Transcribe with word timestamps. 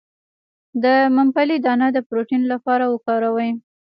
د 0.83 0.85
ممپلی 1.17 1.57
دانه 1.65 1.87
د 1.93 1.97
پروتین 2.07 2.41
لپاره 2.53 2.85
وکاروئ 2.93 3.51